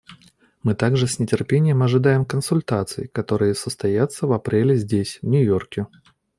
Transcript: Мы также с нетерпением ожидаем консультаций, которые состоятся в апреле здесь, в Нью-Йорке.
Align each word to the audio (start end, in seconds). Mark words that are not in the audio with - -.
Мы 0.63 0.73
также 0.73 1.05
с 1.05 1.19
нетерпением 1.19 1.83
ожидаем 1.83 2.25
консультаций, 2.25 3.07
которые 3.07 3.53
состоятся 3.53 4.25
в 4.25 4.31
апреле 4.31 4.75
здесь, 4.75 5.19
в 5.21 5.27
Нью-Йорке. 5.27 5.85